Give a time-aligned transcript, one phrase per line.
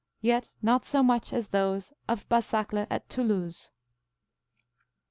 [0.23, 3.69] Yet not so much as those of Basacle at Toulouse.